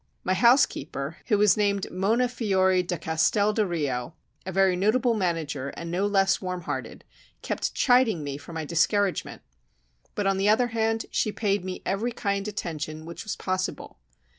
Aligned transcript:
My 0.23 0.33
housekeeper, 0.33 1.17
who 1.27 1.37
was 1.37 1.55
named 1.55 1.91
Mona 1.91 2.27
Fiore 2.27 2.81
da 2.81 2.97
Castel 2.97 3.53
del 3.53 3.67
Rio, 3.67 4.15
a 4.47 4.51
very 4.51 4.75
notable 4.75 5.13
manager 5.13 5.69
and 5.77 5.91
no 5.91 6.07
less 6.07 6.41
warm 6.41 6.61
hearted, 6.61 7.03
kept 7.43 7.75
chiding 7.75 8.23
me 8.23 8.37
for 8.39 8.51
my 8.51 8.65
discouragement; 8.65 9.43
but 10.15 10.25
on 10.25 10.37
the 10.37 10.49
other 10.49 10.69
hand, 10.69 11.05
she 11.11 11.31
paid 11.31 11.63
me 11.63 11.83
every 11.85 12.11
kind 12.11 12.47
attention 12.47 13.05
which 13.05 13.23
was 13.23 13.35
possible. 13.35 13.99